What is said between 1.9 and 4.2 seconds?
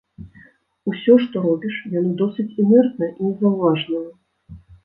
яно досыць інэртнае і незаўважнае.